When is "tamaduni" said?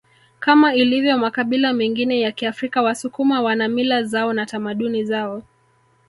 4.45-5.03